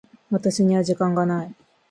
[0.31, 1.53] 私には時間がない。